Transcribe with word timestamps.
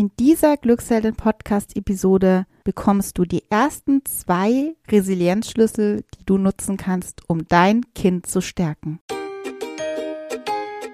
In 0.00 0.10
dieser 0.18 0.56
Glücksheldin 0.56 1.14
Podcast 1.14 1.76
Episode 1.76 2.46
bekommst 2.64 3.18
du 3.18 3.26
die 3.26 3.42
ersten 3.50 4.02
zwei 4.06 4.74
Resilienzschlüssel, 4.90 6.04
die 6.14 6.24
du 6.24 6.38
nutzen 6.38 6.78
kannst, 6.78 7.20
um 7.28 7.46
dein 7.46 7.82
Kind 7.94 8.24
zu 8.24 8.40
stärken. 8.40 9.00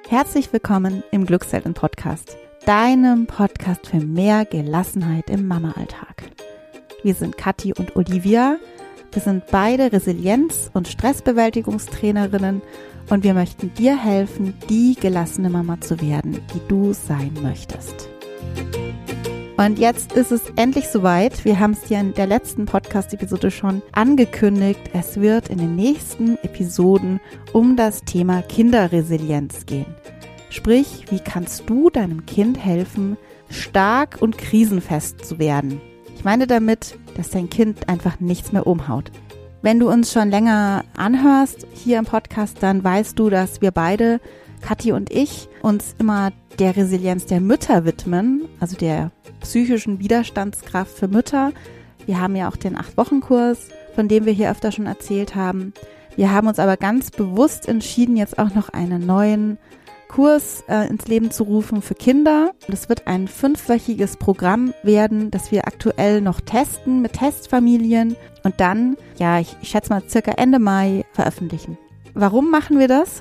Herzlich 0.08 0.53
willkommen 0.53 1.04
im 1.12 1.24
Glücksheldin 1.24 1.74
Podcast, 1.74 2.37
deinem 2.64 3.29
Podcast 3.29 3.87
für 3.87 3.98
mehr 4.00 4.45
Gelassenheit 4.45 5.30
im 5.30 5.46
Mama-Alltag. 5.46 6.25
Wir 7.04 7.14
sind 7.14 7.38
Kathi 7.38 7.75
und 7.75 7.95
Olivia. 7.95 8.59
Wir 9.12 9.23
sind 9.23 9.45
beide 9.52 9.93
Resilienz- 9.93 10.73
und 10.75 10.88
Stressbewältigungstrainerinnen 10.88 12.61
und 13.09 13.23
wir 13.23 13.34
möchten 13.34 13.73
dir 13.75 13.96
helfen, 13.96 14.54
die 14.68 14.96
gelassene 15.00 15.48
Mama 15.48 15.80
zu 15.80 16.00
werden, 16.00 16.41
die 16.52 16.61
du 16.66 16.93
sein 16.93 17.34
möchtest. 17.41 18.11
Und 19.56 19.78
jetzt 19.78 20.12
ist 20.12 20.32
es 20.32 20.42
endlich 20.56 20.88
soweit. 20.88 21.45
Wir 21.45 21.59
haben 21.59 21.73
es 21.73 21.80
dir 21.82 21.98
in 21.98 22.12
der 22.12 22.27
letzten 22.27 22.66
Podcast-Episode 22.66 23.50
schon 23.50 23.82
angekündigt. 23.92 24.80
Es 24.92 25.20
wird 25.20 25.48
in 25.48 25.59
den 25.59 25.74
nächsten 25.74 26.37
Episoden 26.42 27.20
um 27.52 27.74
das 27.74 28.02
Thema 28.02 28.42
Kinderresilienz 28.42 29.64
gehen. 29.66 29.95
Sprich, 30.51 31.06
wie 31.10 31.20
kannst 31.20 31.68
du 31.68 31.90
deinem 31.90 32.27
Kind 32.27 32.62
helfen, 32.62 33.16
stark 33.51 34.18
und 34.20 34.38
krisenfest 34.38 35.24
zu 35.24 35.38
werden? 35.38 35.80
Ich 36.15 36.24
meine 36.24 36.46
damit, 36.46 36.98
dass 37.16 37.30
dein 37.30 37.51
Kind 37.51 37.88
einfach 37.88 38.20
nichts 38.20 38.52
mehr 38.52 38.66
umhaut. 38.66 39.10
Wenn 39.62 39.80
du 39.80 39.90
uns 39.90 40.12
schon 40.12 40.30
länger 40.30 40.84
anhörst 40.96 41.66
hier 41.73 41.98
im 41.98 42.04
Podcast, 42.04 42.59
dann 42.62 42.84
weißt 42.84 43.18
du, 43.18 43.30
dass 43.30 43.60
wir 43.62 43.70
beide, 43.70 44.20
Kathi 44.60 44.92
und 44.92 45.10
ich, 45.10 45.48
uns 45.62 45.95
immer 45.98 46.33
der 46.59 46.77
Resilienz 46.77 47.27
der 47.27 47.41
Mütter 47.41 47.84
widmen, 47.84 48.48
also 48.60 48.77
der 48.77 49.10
psychischen 49.41 49.98
Widerstandskraft 49.98 50.96
für 50.96 51.09
Mütter. 51.09 51.52
Wir 52.06 52.20
haben 52.20 52.37
ja 52.37 52.48
auch 52.48 52.57
den 52.57 52.77
Acht-Wochen-Kurs, 52.77 53.68
von 53.95 54.09
dem 54.09 54.24
wir 54.24 54.32
hier 54.32 54.51
öfter 54.51 54.73
schon 54.73 54.87
erzählt 54.87 55.34
haben. 55.34 55.73
Wir 56.16 56.32
haben 56.32 56.49
uns 56.49 56.59
aber 56.59 56.77
ganz 56.77 57.10
bewusst 57.10 57.68
entschieden, 57.68 58.16
jetzt 58.16 58.38
auch 58.38 58.54
noch 58.54 58.71
einen 58.71 59.04
neuen 59.04 59.59
Kurs 60.09 60.65
äh, 60.68 60.88
ins 60.88 61.07
Leben 61.09 61.30
zu 61.30 61.43
rufen 61.43 61.82
für 61.82 61.95
Kinder. 61.95 62.52
Das 62.68 62.88
wird 62.88 63.07
ein 63.07 63.29
fünfwöchiges 63.29 64.16
Programm 64.16 64.72
werden, 64.82 65.31
das 65.31 65.53
wir 65.53 65.66
aktuell 65.66 66.21
noch 66.21 66.41
testen 66.41 67.03
mit 67.03 67.15
Testfamilien 67.15 68.16
und 68.43 68.60
dann, 68.60 68.97
ja, 69.19 69.41
ich, 69.41 69.56
ich 69.60 69.69
schätze 69.69 69.91
mal 69.91 70.03
circa 70.09 70.32
Ende 70.32 70.59
Mai 70.59 71.04
veröffentlichen. 71.12 71.77
Warum 72.15 72.50
machen 72.50 72.78
wir 72.78 72.88
das? 72.88 73.21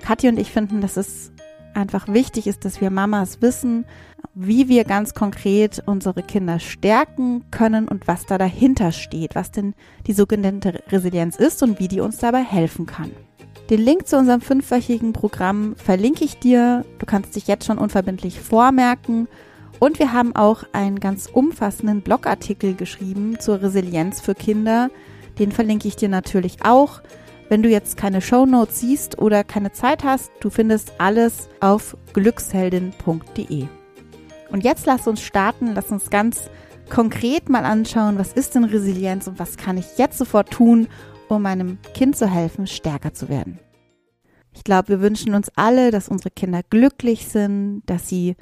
Kathi 0.00 0.28
und 0.28 0.38
ich 0.38 0.50
finden, 0.50 0.80
dass 0.80 0.96
es 0.96 1.32
einfach 1.74 2.08
wichtig 2.08 2.46
ist, 2.46 2.64
dass 2.64 2.80
wir 2.80 2.90
Mamas 2.90 3.40
wissen, 3.42 3.84
wie 4.34 4.68
wir 4.68 4.84
ganz 4.84 5.14
konkret 5.14 5.82
unsere 5.86 6.22
Kinder 6.22 6.58
stärken 6.58 7.44
können 7.50 7.88
und 7.88 8.06
was 8.08 8.26
da 8.26 8.38
dahinter 8.38 8.92
steht, 8.92 9.34
was 9.34 9.50
denn 9.50 9.74
die 10.06 10.12
sogenannte 10.12 10.82
Resilienz 10.88 11.36
ist 11.36 11.62
und 11.62 11.78
wie 11.78 11.88
die 11.88 12.00
uns 12.00 12.18
dabei 12.18 12.42
helfen 12.42 12.86
kann. 12.86 13.10
Den 13.70 13.80
Link 13.80 14.08
zu 14.08 14.18
unserem 14.18 14.40
fünfwöchigen 14.40 15.12
Programm 15.12 15.76
verlinke 15.76 16.24
ich 16.24 16.38
dir. 16.38 16.84
Du 16.98 17.06
kannst 17.06 17.36
dich 17.36 17.46
jetzt 17.46 17.66
schon 17.66 17.78
unverbindlich 17.78 18.40
vormerken. 18.40 19.28
Und 19.78 19.98
wir 19.98 20.12
haben 20.12 20.34
auch 20.34 20.64
einen 20.72 20.98
ganz 20.98 21.26
umfassenden 21.32 22.02
Blogartikel 22.02 22.74
geschrieben 22.74 23.38
zur 23.38 23.62
Resilienz 23.62 24.20
für 24.20 24.34
Kinder. 24.34 24.90
Den 25.38 25.52
verlinke 25.52 25.86
ich 25.86 25.96
dir 25.96 26.08
natürlich 26.08 26.64
auch. 26.64 27.00
Wenn 27.50 27.64
du 27.64 27.68
jetzt 27.68 27.96
keine 27.96 28.20
Show 28.20 28.46
Notes 28.46 28.78
siehst 28.78 29.18
oder 29.18 29.42
keine 29.42 29.72
Zeit 29.72 30.04
hast, 30.04 30.30
du 30.38 30.50
findest 30.50 30.92
alles 30.98 31.48
auf 31.58 31.96
glücksheldin.de. 32.12 33.66
Und 34.52 34.62
jetzt 34.62 34.86
lass 34.86 35.08
uns 35.08 35.20
starten, 35.20 35.74
lass 35.74 35.90
uns 35.90 36.10
ganz 36.10 36.48
konkret 36.90 37.48
mal 37.48 37.64
anschauen, 37.64 38.18
was 38.18 38.32
ist 38.32 38.54
denn 38.54 38.62
Resilienz 38.62 39.26
und 39.26 39.40
was 39.40 39.56
kann 39.56 39.78
ich 39.78 39.98
jetzt 39.98 40.16
sofort 40.16 40.52
tun, 40.52 40.86
um 41.28 41.42
meinem 41.42 41.78
Kind 41.92 42.16
zu 42.16 42.28
helfen, 42.28 42.68
stärker 42.68 43.14
zu 43.14 43.28
werden. 43.28 43.58
Ich 44.52 44.62
glaube, 44.62 44.88
wir 44.88 45.00
wünschen 45.00 45.34
uns 45.34 45.50
alle, 45.56 45.90
dass 45.90 46.08
unsere 46.08 46.30
Kinder 46.30 46.60
glücklich 46.70 47.26
sind, 47.26 47.82
dass 47.86 48.08
sie 48.08 48.36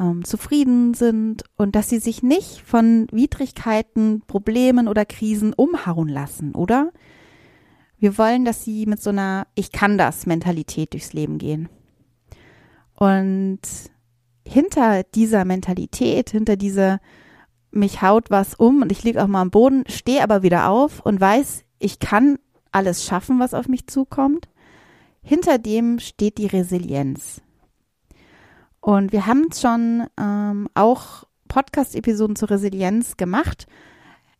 ähm, 0.00 0.24
zufrieden 0.24 0.94
sind 0.94 1.44
und 1.56 1.76
dass 1.76 1.88
sie 1.88 2.00
sich 2.00 2.24
nicht 2.24 2.60
von 2.62 3.06
Widrigkeiten, 3.12 4.22
Problemen 4.26 4.88
oder 4.88 5.04
Krisen 5.04 5.52
umhauen 5.52 6.08
lassen, 6.08 6.56
oder? 6.56 6.90
Wir 8.02 8.18
wollen, 8.18 8.44
dass 8.44 8.64
sie 8.64 8.86
mit 8.86 9.00
so 9.00 9.10
einer 9.10 9.46
Ich 9.54 9.70
kann 9.70 9.96
das 9.96 10.26
Mentalität 10.26 10.92
durchs 10.92 11.12
Leben 11.12 11.38
gehen. 11.38 11.68
Und 12.94 13.60
hinter 14.44 15.04
dieser 15.04 15.44
Mentalität, 15.44 16.30
hinter 16.30 16.56
dieser 16.56 16.98
mich 17.70 18.02
haut 18.02 18.28
was 18.28 18.56
um 18.56 18.82
und 18.82 18.90
ich 18.90 19.04
liege 19.04 19.22
auch 19.22 19.28
mal 19.28 19.40
am 19.40 19.52
Boden, 19.52 19.84
stehe 19.86 20.24
aber 20.24 20.42
wieder 20.42 20.68
auf 20.68 20.98
und 21.06 21.20
weiß, 21.20 21.62
ich 21.78 22.00
kann 22.00 22.40
alles 22.72 23.04
schaffen, 23.04 23.38
was 23.38 23.54
auf 23.54 23.68
mich 23.68 23.86
zukommt. 23.86 24.48
Hinter 25.22 25.58
dem 25.58 26.00
steht 26.00 26.38
die 26.38 26.46
Resilienz. 26.46 27.40
Und 28.80 29.12
wir 29.12 29.26
haben 29.26 29.46
schon 29.54 30.08
ähm, 30.18 30.68
auch 30.74 31.22
Podcast-Episoden 31.46 32.34
zur 32.34 32.50
Resilienz 32.50 33.16
gemacht. 33.16 33.68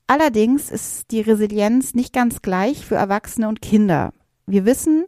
Allerdings 0.07 0.71
ist 0.71 1.11
die 1.11 1.21
Resilienz 1.21 1.95
nicht 1.95 2.13
ganz 2.13 2.43
gleich 2.43 2.85
für 2.85 2.97
Erwachsene 2.97 3.49
und 3.49 3.63
Kinder. 3.63 4.13
Wir 4.47 4.65
wissen, 4.65 5.07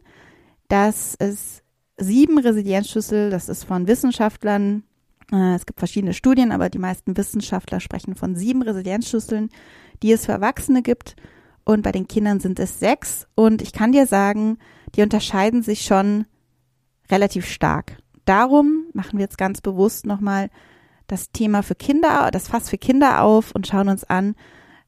dass 0.67 1.15
es 1.19 1.61
sieben 1.97 2.39
Resilienzschlüssel, 2.39 3.29
das 3.29 3.49
ist 3.49 3.63
von 3.63 3.87
Wissenschaftlern, 3.87 4.83
äh, 5.31 5.55
es 5.55 5.65
gibt 5.65 5.79
verschiedene 5.79 6.13
Studien, 6.13 6.51
aber 6.51 6.69
die 6.69 6.79
meisten 6.79 7.15
Wissenschaftler 7.17 7.79
sprechen 7.79 8.15
von 8.15 8.35
sieben 8.35 8.61
Resilienzschlüsseln, 8.61 9.49
die 10.01 10.11
es 10.11 10.25
für 10.25 10.33
Erwachsene 10.33 10.81
gibt 10.81 11.15
und 11.65 11.81
bei 11.81 11.91
den 11.91 12.07
Kindern 12.07 12.39
sind 12.39 12.59
es 12.59 12.79
sechs. 12.79 13.27
Und 13.35 13.61
ich 13.61 13.73
kann 13.73 13.91
dir 13.91 14.05
sagen, 14.05 14.59
die 14.95 15.01
unterscheiden 15.01 15.63
sich 15.63 15.81
schon 15.81 16.25
relativ 17.11 17.47
stark. 17.47 17.97
Darum 18.25 18.85
machen 18.93 19.17
wir 19.17 19.23
jetzt 19.23 19.37
ganz 19.37 19.61
bewusst 19.61 20.05
nochmal 20.05 20.49
das 21.07 21.31
Thema 21.31 21.61
für 21.61 21.75
Kinder, 21.75 22.29
das 22.31 22.47
Fass 22.47 22.69
für 22.69 22.77
Kinder 22.77 23.21
auf 23.21 23.51
und 23.51 23.67
schauen 23.67 23.89
uns 23.89 24.03
an, 24.03 24.35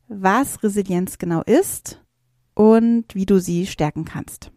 was 0.07 0.63
Resilienz 0.63 1.17
genau 1.17 1.41
ist 1.43 2.01
und 2.53 3.05
wie 3.13 3.25
du 3.25 3.39
sie 3.39 3.67
stärken 3.67 4.05
kannst. 4.05 4.51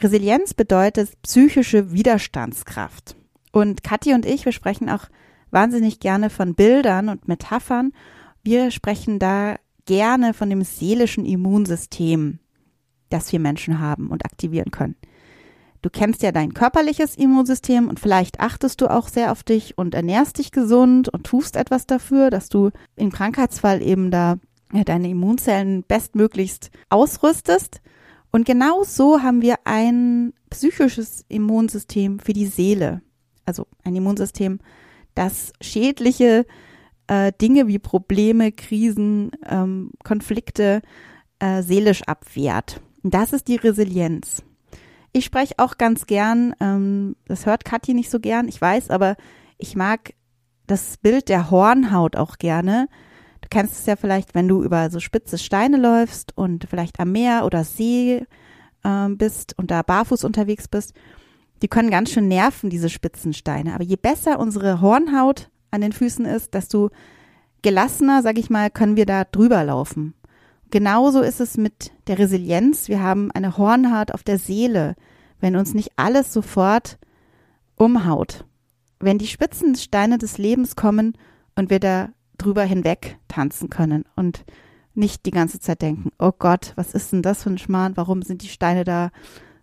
Resilienz 0.00 0.54
bedeutet 0.54 1.20
psychische 1.22 1.92
Widerstandskraft. 1.92 3.16
Und 3.52 3.82
Kathi 3.82 4.14
und 4.14 4.26
ich, 4.26 4.44
wir 4.44 4.52
sprechen 4.52 4.88
auch 4.88 5.06
wahnsinnig 5.50 6.00
gerne 6.00 6.30
von 6.30 6.54
Bildern 6.54 7.08
und 7.08 7.28
Metaphern. 7.28 7.92
Wir 8.42 8.70
sprechen 8.70 9.18
da 9.18 9.56
gerne 9.84 10.34
von 10.34 10.50
dem 10.50 10.62
seelischen 10.62 11.24
Immunsystem, 11.24 12.40
das 13.10 13.30
wir 13.32 13.40
Menschen 13.40 13.78
haben 13.78 14.08
und 14.08 14.24
aktivieren 14.24 14.70
können. 14.70 14.96
Du 15.82 15.90
kennst 15.90 16.22
ja 16.22 16.30
dein 16.30 16.54
körperliches 16.54 17.16
Immunsystem 17.16 17.88
und 17.88 17.98
vielleicht 17.98 18.38
achtest 18.38 18.80
du 18.80 18.86
auch 18.86 19.08
sehr 19.08 19.32
auf 19.32 19.42
dich 19.42 19.76
und 19.76 19.94
ernährst 19.94 20.38
dich 20.38 20.52
gesund 20.52 21.08
und 21.08 21.24
tust 21.24 21.56
etwas 21.56 21.86
dafür, 21.86 22.30
dass 22.30 22.48
du 22.48 22.70
im 22.94 23.10
Krankheitsfall 23.10 23.82
eben 23.82 24.12
da 24.12 24.36
deine 24.72 25.10
Immunzellen 25.10 25.82
bestmöglichst 25.82 26.70
ausrüstest. 26.88 27.82
Und 28.30 28.46
genau 28.46 28.84
so 28.84 29.22
haben 29.22 29.42
wir 29.42 29.56
ein 29.64 30.32
psychisches 30.50 31.24
Immunsystem 31.28 32.20
für 32.20 32.32
die 32.32 32.46
Seele. 32.46 33.02
Also 33.44 33.66
ein 33.84 33.96
Immunsystem, 33.96 34.60
das 35.14 35.52
schädliche 35.60 36.46
äh, 37.08 37.32
Dinge 37.40 37.66
wie 37.66 37.80
Probleme, 37.80 38.52
Krisen, 38.52 39.32
ähm, 39.46 39.90
Konflikte 40.04 40.80
äh, 41.40 41.62
seelisch 41.62 42.02
abwehrt. 42.04 42.80
Das 43.02 43.32
ist 43.32 43.48
die 43.48 43.56
Resilienz. 43.56 44.44
Ich 45.12 45.26
spreche 45.26 45.54
auch 45.58 45.76
ganz 45.76 46.06
gern, 46.06 46.54
ähm, 46.60 47.16
das 47.26 47.44
hört 47.44 47.64
Kathi 47.64 47.92
nicht 47.92 48.10
so 48.10 48.18
gern, 48.18 48.48
ich 48.48 48.60
weiß, 48.60 48.90
aber 48.90 49.16
ich 49.58 49.76
mag 49.76 50.14
das 50.66 50.96
Bild 50.96 51.28
der 51.28 51.50
Hornhaut 51.50 52.16
auch 52.16 52.38
gerne. 52.38 52.88
Du 53.42 53.48
kennst 53.50 53.78
es 53.78 53.86
ja 53.86 53.96
vielleicht, 53.96 54.34
wenn 54.34 54.48
du 54.48 54.62
über 54.62 54.88
so 54.90 55.00
spitze 55.00 55.36
Steine 55.36 55.76
läufst 55.76 56.36
und 56.36 56.66
vielleicht 56.68 56.98
am 56.98 57.12
Meer 57.12 57.44
oder 57.44 57.64
See 57.64 58.24
äh, 58.84 59.08
bist 59.10 59.58
und 59.58 59.70
da 59.70 59.82
barfuß 59.82 60.24
unterwegs 60.24 60.68
bist. 60.68 60.94
Die 61.60 61.68
können 61.68 61.90
ganz 61.90 62.10
schön 62.10 62.28
nerven, 62.28 62.70
diese 62.70 62.88
spitzen 62.88 63.34
Steine. 63.34 63.74
Aber 63.74 63.84
je 63.84 63.96
besser 63.96 64.40
unsere 64.40 64.80
Hornhaut 64.80 65.50
an 65.70 65.80
den 65.82 65.92
Füßen 65.92 66.24
ist, 66.24 66.54
desto 66.54 66.90
gelassener, 67.62 68.22
sag 68.22 68.38
ich 68.38 68.50
mal, 68.50 68.70
können 68.70 68.96
wir 68.96 69.06
da 69.06 69.24
drüber 69.24 69.62
laufen. 69.62 70.14
Genauso 70.72 71.20
ist 71.20 71.38
es 71.38 71.58
mit 71.58 71.92
der 72.06 72.18
Resilienz. 72.18 72.88
Wir 72.88 73.02
haben 73.02 73.30
eine 73.32 73.58
Hornhaut 73.58 74.10
auf 74.10 74.22
der 74.22 74.38
Seele, 74.38 74.96
wenn 75.38 75.54
uns 75.54 75.74
nicht 75.74 75.92
alles 75.96 76.32
sofort 76.32 76.98
umhaut. 77.76 78.46
Wenn 78.98 79.18
die 79.18 79.26
Spitzensteine 79.26 80.16
des 80.16 80.38
Lebens 80.38 80.74
kommen 80.74 81.12
und 81.56 81.68
wir 81.68 81.78
da 81.78 82.08
drüber 82.38 82.62
hinweg 82.64 83.18
tanzen 83.28 83.68
können 83.68 84.06
und 84.16 84.46
nicht 84.94 85.26
die 85.26 85.30
ganze 85.30 85.60
Zeit 85.60 85.82
denken, 85.82 86.10
oh 86.18 86.32
Gott, 86.36 86.72
was 86.76 86.94
ist 86.94 87.12
denn 87.12 87.20
das 87.20 87.42
für 87.42 87.50
ein 87.50 87.58
Schmarrn, 87.58 87.98
warum 87.98 88.22
sind 88.22 88.40
die 88.40 88.48
Steine 88.48 88.84
da, 88.84 89.10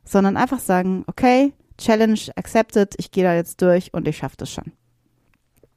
sondern 0.03 0.38
einfach 0.38 0.59
sagen, 0.59 1.05
okay, 1.07 1.53
Challenge 1.79 2.19
accepted, 2.35 2.94
ich 3.00 3.09
gehe 3.09 3.23
da 3.23 3.33
jetzt 3.33 3.63
durch 3.63 3.95
und 3.95 4.07
ich 4.07 4.17
schaffe 4.17 4.38
das 4.38 4.51
schon. 4.51 4.73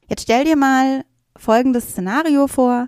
Jetzt 0.07 0.23
stell 0.23 0.45
dir 0.45 0.57
mal 0.57 1.05
folgendes 1.35 1.89
Szenario 1.89 2.45
vor. 2.47 2.87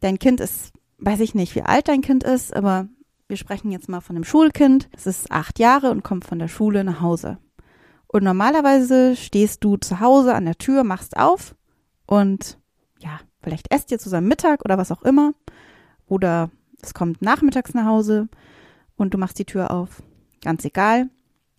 Dein 0.00 0.18
Kind 0.18 0.40
ist, 0.40 0.73
weiß 0.98 1.20
ich 1.20 1.34
nicht, 1.34 1.54
wie 1.54 1.62
alt 1.62 1.88
dein 1.88 2.00
Kind 2.00 2.24
ist, 2.24 2.54
aber 2.54 2.88
wir 3.28 3.36
sprechen 3.36 3.70
jetzt 3.70 3.88
mal 3.88 4.00
von 4.00 4.16
einem 4.16 4.24
Schulkind. 4.24 4.88
Es 4.92 5.06
ist 5.06 5.30
acht 5.30 5.58
Jahre 5.58 5.90
und 5.90 6.04
kommt 6.04 6.24
von 6.24 6.38
der 6.38 6.48
Schule 6.48 6.84
nach 6.84 7.00
Hause. 7.00 7.38
Und 8.06 8.22
normalerweise 8.22 9.16
stehst 9.16 9.64
du 9.64 9.76
zu 9.76 10.00
Hause 10.00 10.34
an 10.34 10.44
der 10.44 10.56
Tür, 10.56 10.84
machst 10.84 11.16
auf 11.16 11.56
und 12.06 12.58
ja, 13.00 13.18
vielleicht 13.42 13.72
esst 13.72 13.90
ihr 13.90 13.98
zusammen 13.98 14.28
Mittag 14.28 14.64
oder 14.64 14.78
was 14.78 14.92
auch 14.92 15.02
immer. 15.02 15.34
Oder 16.06 16.50
es 16.80 16.94
kommt 16.94 17.22
nachmittags 17.22 17.74
nach 17.74 17.86
Hause 17.86 18.28
und 18.96 19.14
du 19.14 19.18
machst 19.18 19.38
die 19.38 19.46
Tür 19.46 19.70
auf. 19.70 20.02
Ganz 20.42 20.64
egal. 20.64 21.08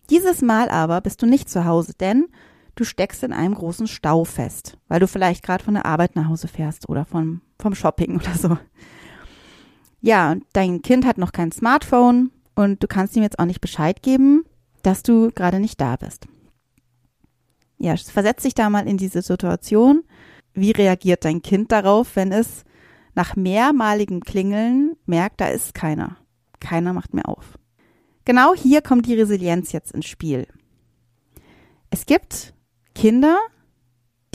Dieses 0.08 0.40
Mal 0.40 0.68
aber 0.68 1.00
bist 1.00 1.20
du 1.20 1.26
nicht 1.26 1.50
zu 1.50 1.64
Hause, 1.64 1.92
denn 1.98 2.28
du 2.76 2.84
steckst 2.84 3.22
in 3.24 3.32
einem 3.32 3.54
großen 3.54 3.88
Stau 3.88 4.24
fest, 4.24 4.78
weil 4.88 5.00
du 5.00 5.08
vielleicht 5.08 5.42
gerade 5.42 5.64
von 5.64 5.74
der 5.74 5.86
Arbeit 5.86 6.14
nach 6.14 6.28
Hause 6.28 6.48
fährst 6.48 6.88
oder 6.88 7.04
vom, 7.04 7.40
vom 7.58 7.74
Shopping 7.74 8.16
oder 8.16 8.34
so. 8.34 8.56
Ja, 10.06 10.36
dein 10.52 10.82
Kind 10.82 11.04
hat 11.04 11.18
noch 11.18 11.32
kein 11.32 11.50
Smartphone 11.50 12.30
und 12.54 12.80
du 12.80 12.86
kannst 12.86 13.16
ihm 13.16 13.24
jetzt 13.24 13.40
auch 13.40 13.44
nicht 13.44 13.60
Bescheid 13.60 14.04
geben, 14.04 14.44
dass 14.84 15.02
du 15.02 15.32
gerade 15.34 15.58
nicht 15.58 15.80
da 15.80 15.96
bist. 15.96 16.28
Ja, 17.78 17.96
versetz 17.96 18.44
dich 18.44 18.54
da 18.54 18.70
mal 18.70 18.86
in 18.86 18.98
diese 18.98 19.20
Situation. 19.20 20.04
Wie 20.54 20.70
reagiert 20.70 21.24
dein 21.24 21.42
Kind 21.42 21.72
darauf, 21.72 22.14
wenn 22.14 22.30
es 22.30 22.62
nach 23.16 23.34
mehrmaligem 23.34 24.20
Klingeln 24.20 24.94
merkt, 25.06 25.40
da 25.40 25.48
ist 25.48 25.74
keiner. 25.74 26.18
Keiner 26.60 26.92
macht 26.92 27.12
mehr 27.12 27.28
auf. 27.28 27.58
Genau 28.24 28.54
hier 28.54 28.82
kommt 28.82 29.06
die 29.06 29.18
Resilienz 29.18 29.72
jetzt 29.72 29.90
ins 29.90 30.06
Spiel. 30.06 30.46
Es 31.90 32.06
gibt 32.06 32.54
Kinder, 32.94 33.40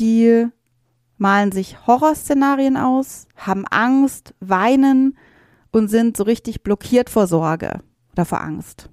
die 0.01 0.47
malen 1.17 1.53
sich 1.53 1.87
Horrorszenarien 1.87 2.75
aus, 2.75 3.25
haben 3.37 3.65
Angst, 3.67 4.33
weinen 4.41 5.15
und 5.71 5.87
sind 5.87 6.17
so 6.17 6.23
richtig 6.23 6.63
blockiert 6.63 7.09
vor 7.09 7.27
Sorge 7.27 7.81
oder 8.11 8.25
vor 8.25 8.41
Angst. 8.41 8.89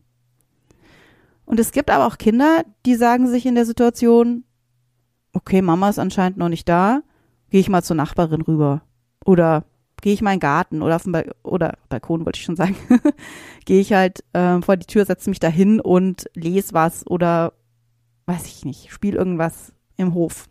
Und 1.44 1.58
es 1.58 1.72
gibt 1.72 1.90
aber 1.90 2.06
auch 2.06 2.18
Kinder, 2.18 2.64
die 2.84 2.94
sagen 2.94 3.26
sich 3.26 3.46
in 3.46 3.54
der 3.54 3.64
Situation, 3.64 4.44
okay, 5.32 5.62
Mama 5.62 5.88
ist 5.88 5.98
anscheinend 5.98 6.38
noch 6.38 6.48
nicht 6.48 6.68
da, 6.68 7.02
gehe 7.50 7.60
ich 7.60 7.68
mal 7.68 7.82
zur 7.82 7.96
Nachbarin 7.96 8.42
rüber. 8.42 8.82
Oder 9.24 9.64
gehe 10.00 10.12
ich 10.12 10.22
mal 10.22 10.32
in 10.32 10.36
den 10.36 10.40
Garten 10.40 10.82
oder 10.82 10.96
auf 10.96 11.04
den 11.04 11.12
ba 11.12 11.24
oder 11.42 11.78
Balkon 11.88 12.24
wollte 12.24 12.38
ich 12.38 12.44
schon 12.44 12.56
sagen, 12.56 12.76
gehe 13.64 13.80
ich 13.80 13.92
halt 13.92 14.22
äh, 14.32 14.60
vor 14.60 14.76
die 14.76 14.86
Tür, 14.86 15.04
setze 15.04 15.30
mich 15.30 15.40
da 15.40 15.48
hin 15.48 15.80
und 15.80 16.30
lese 16.34 16.72
was 16.72 17.06
oder 17.06 17.52
weiß 18.26 18.46
ich 18.46 18.64
nicht, 18.64 18.92
spiele 18.92 19.18
irgendwas 19.18 19.72
im 19.96 20.14
Hof. 20.14 20.48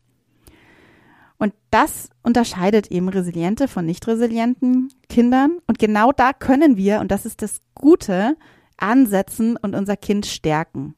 Und 1.37 1.53
das 1.69 2.09
unterscheidet 2.23 2.87
eben 2.87 3.09
resiliente 3.09 3.67
von 3.67 3.85
nicht 3.85 4.07
resilienten 4.07 4.89
Kindern. 5.09 5.59
Und 5.67 5.77
genau 5.77 6.11
da 6.11 6.33
können 6.33 6.77
wir, 6.77 6.99
und 6.99 7.11
das 7.11 7.25
ist 7.25 7.41
das 7.41 7.61
Gute, 7.75 8.35
ansetzen 8.77 9.57
und 9.57 9.75
unser 9.75 9.97
Kind 9.97 10.25
stärken. 10.25 10.95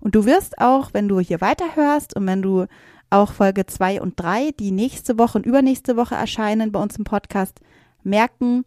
Und 0.00 0.14
du 0.14 0.24
wirst 0.24 0.58
auch, 0.58 0.94
wenn 0.94 1.08
du 1.08 1.20
hier 1.20 1.40
weiterhörst 1.40 2.14
und 2.16 2.26
wenn 2.26 2.42
du 2.42 2.66
auch 3.10 3.32
Folge 3.32 3.66
zwei 3.66 4.00
und 4.00 4.20
drei, 4.20 4.50
die 4.58 4.70
nächste 4.70 5.18
Woche 5.18 5.38
und 5.38 5.46
übernächste 5.46 5.96
Woche 5.96 6.14
erscheinen 6.14 6.72
bei 6.72 6.80
uns 6.80 6.96
im 6.96 7.04
Podcast, 7.04 7.60
merken, 8.02 8.64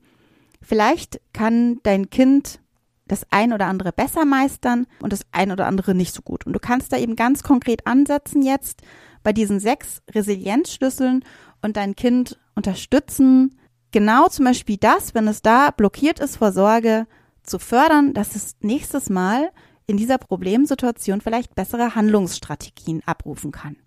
vielleicht 0.62 1.22
kann 1.34 1.80
dein 1.84 2.10
Kind 2.10 2.60
das 3.08 3.26
ein 3.30 3.54
oder 3.54 3.68
andere 3.68 3.92
besser 3.92 4.26
meistern 4.26 4.88
und 5.02 5.12
das 5.14 5.26
ein 5.32 5.52
oder 5.52 5.68
andere 5.68 5.94
nicht 5.94 6.14
so 6.14 6.22
gut. 6.22 6.46
Und 6.46 6.54
du 6.54 6.60
kannst 6.60 6.94
da 6.94 6.98
eben 6.98 7.16
ganz 7.16 7.44
konkret 7.44 7.86
ansetzen 7.86 8.42
jetzt 8.42 8.82
bei 9.24 9.34
diesen 9.34 9.60
sechs 9.60 10.02
Resilienzschlüsseln 10.14 11.24
und 11.62 11.78
dein 11.78 11.96
Kind 11.96 12.40
unterstützen, 12.56 13.58
genau 13.92 14.28
zum 14.28 14.46
Beispiel 14.46 14.78
das, 14.78 15.14
wenn 15.14 15.28
es 15.28 15.42
da 15.42 15.72
blockiert 15.72 16.20
ist 16.20 16.38
vor 16.38 16.52
Sorge, 16.52 17.08
zu 17.44 17.60
fördern, 17.60 18.14
dass 18.14 18.36
es 18.36 18.56
nächstes 18.62 19.10
Mal 19.10 19.52
in 19.88 19.98
dieser 19.98 20.18
Problemsituation 20.18 21.22
vielleicht 21.22 21.56
bessere 21.56 21.96
Handlungsstrategien 21.96 23.02
abrufen 23.06 23.52
kann. 23.52 23.78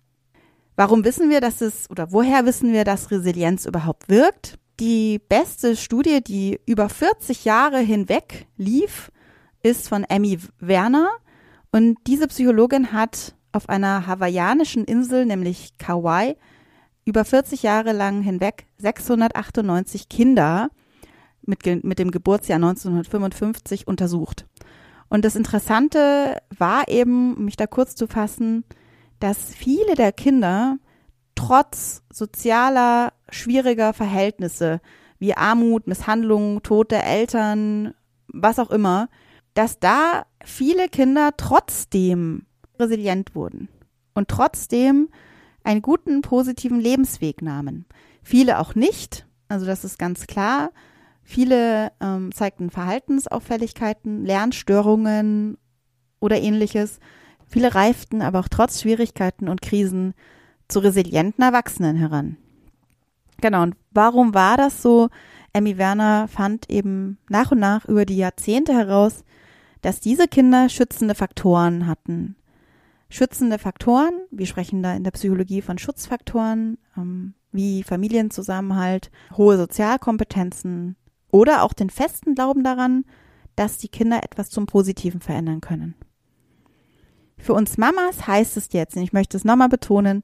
Warum 0.75 1.05
wissen 1.05 1.29
wir, 1.29 1.39
dass 1.39 1.61
es 1.61 1.89
oder 1.89 2.11
woher 2.11 2.45
wissen 2.45 2.73
wir, 2.73 2.83
dass 2.83 3.11
Resilienz 3.11 3.65
überhaupt 3.65 4.09
wirkt? 4.09 4.59
Die 4.79 5.19
beste 5.19 5.77
Studie, 5.77 6.21
die 6.21 6.59
über 6.65 6.89
40 6.89 7.45
Jahre 7.45 7.79
hinweg 7.79 8.45
lief, 8.57 9.09
ist 9.63 9.87
von 9.87 10.03
Emmy 10.03 10.37
Werner. 10.59 11.09
Und 11.71 11.97
diese 12.07 12.27
Psychologin 12.27 12.91
hat 12.91 13.35
auf 13.55 13.69
einer 13.69 14.07
hawaiianischen 14.07 14.85
Insel, 14.85 15.25
nämlich 15.25 15.77
Kauai, 15.77 16.35
über 17.05 17.23
40 17.23 17.63
Jahre 17.63 17.93
lang 17.93 18.21
hinweg 18.21 18.65
698 18.77 20.09
Kinder 20.09 20.69
mit, 21.43 21.65
mit 21.83 21.99
dem 21.99 22.11
Geburtsjahr 22.11 22.57
1955 22.57 23.87
untersucht. 23.87 24.45
Und 25.07 25.23
das 25.23 25.35
Interessante 25.35 26.41
war 26.57 26.87
eben, 26.87 27.45
mich 27.45 27.55
da 27.55 27.67
kurz 27.67 27.95
zu 27.95 28.07
fassen, 28.07 28.65
dass 29.19 29.53
viele 29.53 29.95
der 29.95 30.11
Kinder 30.11 30.77
trotz 31.35 32.01
sozialer, 32.11 33.13
schwieriger 33.29 33.93
Verhältnisse 33.93 34.81
wie 35.19 35.35
Armut, 35.35 35.87
Misshandlung, 35.87 36.63
Tod 36.63 36.91
der 36.91 37.05
Eltern, 37.05 37.93
was 38.27 38.59
auch 38.59 38.71
immer, 38.71 39.09
dass 39.53 39.79
da 39.79 40.25
viele 40.43 40.89
Kinder 40.89 41.31
trotzdem 41.37 42.45
resilient 42.79 43.35
wurden 43.35 43.69
und 44.13 44.27
trotzdem 44.27 45.09
einen 45.63 45.81
guten, 45.81 46.21
positiven 46.21 46.79
Lebensweg 46.79 47.41
nahmen. 47.41 47.85
Viele 48.23 48.59
auch 48.59 48.75
nicht, 48.75 49.25
also 49.47 49.65
das 49.65 49.83
ist 49.83 49.99
ganz 49.99 50.27
klar. 50.27 50.71
Viele 51.23 51.91
ähm, 52.01 52.31
zeigten 52.31 52.69
Verhaltensauffälligkeiten, 52.69 54.25
Lernstörungen 54.25 55.57
oder 56.19 56.39
ähnliches. 56.39 56.99
Viele 57.47 57.73
reiften 57.73 58.21
aber 58.21 58.39
auch 58.39 58.47
trotz 58.47 58.81
Schwierigkeiten 58.81 59.49
und 59.49 59.61
Krisen 59.61 60.13
zu 60.67 60.79
resilienten 60.79 61.43
Erwachsenen 61.43 61.95
heran. 61.95 62.37
Genau, 63.41 63.63
und 63.63 63.75
warum 63.91 64.33
war 64.33 64.57
das 64.57 64.81
so? 64.81 65.09
Emmy 65.53 65.77
Werner 65.77 66.27
fand 66.27 66.69
eben 66.69 67.17
nach 67.29 67.51
und 67.51 67.59
nach 67.59 67.85
über 67.85 68.05
die 68.05 68.17
Jahrzehnte 68.17 68.73
heraus, 68.73 69.23
dass 69.81 69.99
diese 69.99 70.27
Kinder 70.27 70.69
schützende 70.69 71.15
Faktoren 71.15 71.87
hatten. 71.87 72.35
Schützende 73.09 73.59
Faktoren, 73.59 74.13
wir 74.31 74.45
sprechen 74.45 74.81
da 74.81 74.95
in 74.95 75.03
der 75.03 75.11
Psychologie 75.11 75.61
von 75.61 75.77
Schutzfaktoren, 75.77 76.77
ähm, 76.97 77.33
wie 77.51 77.83
Familienzusammenhalt, 77.83 79.11
hohe 79.35 79.57
Sozialkompetenzen 79.57 80.95
oder 81.31 81.63
auch 81.63 81.73
den 81.73 81.89
festen 81.89 82.35
Glauben 82.35 82.63
daran, 82.63 83.05
dass 83.55 83.77
die 83.77 83.87
Kinder 83.87 84.23
etwas 84.23 84.49
zum 84.49 84.65
Positiven 84.65 85.21
verändern 85.21 85.61
können. 85.61 85.95
Für 87.37 87.53
uns 87.53 87.77
Mamas 87.77 88.27
heißt 88.27 88.57
es 88.57 88.69
jetzt, 88.71 88.95
und 88.95 89.03
ich 89.03 89.13
möchte 89.13 89.37
es 89.37 89.45
nochmal 89.45 89.69
betonen, 89.69 90.23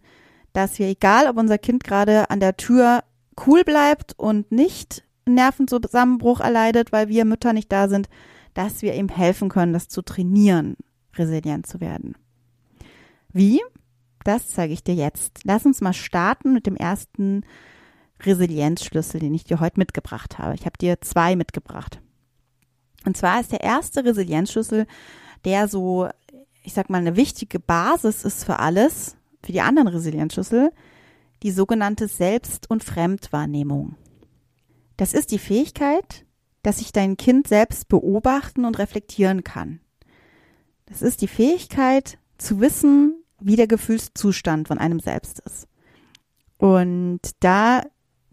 dass 0.54 0.80
wir, 0.80 0.88
egal 0.88 1.28
ob 1.28 1.38
unser 1.38 1.58
Kind 1.58 1.84
gerade 1.84 2.30
an 2.30 2.40
der 2.40 2.58
Tür 2.58 3.04
cool 3.46 3.64
bleibt 3.64 4.18
und 4.18 4.52
nicht 4.52 5.04
Nervenzusammenbruch 5.26 6.40
erleidet, 6.40 6.92
weil 6.92 7.08
wir 7.10 7.26
Mütter 7.26 7.54
nicht 7.54 7.72
da 7.72 7.88
sind, 7.88 8.10
dass 8.54 8.82
wir 8.82 8.96
ihm 8.96 9.08
helfen 9.08 9.50
können, 9.50 9.72
das 9.72 9.88
zu 9.88 10.02
trainieren, 10.02 10.76
resilient 11.16 11.68
zu 11.68 11.80
werden. 11.80 12.16
Wie? 13.34 13.62
Das 14.24 14.50
zeige 14.50 14.74
ich 14.74 14.84
dir 14.84 14.96
jetzt. 14.96 15.40
Lass 15.44 15.66
uns 15.66 15.82
mal 15.82 15.94
starten 15.94 16.54
mit 16.54 16.68
dem 16.68 16.76
ersten 16.76 17.44
Resilienzschlüssel, 18.22 19.20
den 19.20 19.34
ich 19.34 19.44
dir 19.44 19.60
heute 19.60 19.80
mitgebracht 19.80 20.38
habe. 20.38 20.54
Ich 20.56 20.66
habe 20.66 20.78
dir 20.80 21.02
zwei 21.02 21.36
mitgebracht. 21.36 22.02
Und 23.06 23.18
zwar 23.18 23.42
ist 23.42 23.52
der 23.52 23.62
erste 23.62 24.06
Resilienzschlüssel, 24.06 24.86
der 25.44 25.68
so 25.68 26.08
ich 26.64 26.74
sag 26.74 26.90
mal, 26.90 27.00
eine 27.00 27.16
wichtige 27.16 27.60
Basis 27.60 28.24
ist 28.24 28.44
für 28.44 28.60
alles, 28.60 29.18
für 29.44 29.52
die 29.52 29.62
anderen 29.62 29.88
Resilienzschlüssel, 29.88 30.72
die 31.44 31.52
sogenannte 31.52 32.08
Selbst- 32.08 32.70
und 32.70 32.84
Fremdwahrnehmung. 32.84 33.96
Das 34.98 35.14
ist 35.14 35.32
die 35.32 35.40
Fähigkeit, 35.40 36.26
dass 36.62 36.78
sich 36.78 36.92
dein 36.92 37.18
Kind 37.18 37.48
selbst 37.48 37.88
beobachten 37.88 38.66
und 38.66 38.78
reflektieren 38.78 39.44
kann. 39.44 39.80
Das 40.86 41.02
ist 41.02 41.22
die 41.22 41.28
Fähigkeit 41.28 42.20
zu 42.42 42.60
wissen, 42.60 43.24
wie 43.40 43.56
der 43.56 43.68
Gefühlszustand 43.68 44.68
von 44.68 44.78
einem 44.78 45.00
selbst 45.00 45.40
ist. 45.40 45.68
Und 46.58 47.20
da 47.40 47.84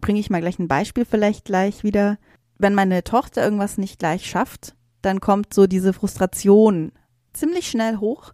bringe 0.00 0.20
ich 0.20 0.30
mal 0.30 0.40
gleich 0.40 0.58
ein 0.58 0.68
Beispiel 0.68 1.04
vielleicht 1.04 1.44
gleich 1.44 1.82
wieder. 1.82 2.18
Wenn 2.58 2.74
meine 2.74 3.04
Tochter 3.04 3.42
irgendwas 3.42 3.78
nicht 3.78 3.98
gleich 3.98 4.26
schafft, 4.26 4.74
dann 5.02 5.20
kommt 5.20 5.54
so 5.54 5.66
diese 5.66 5.92
Frustration 5.92 6.92
ziemlich 7.32 7.68
schnell 7.68 7.98
hoch. 7.98 8.32